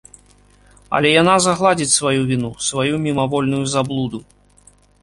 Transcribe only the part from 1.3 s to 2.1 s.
загладзіць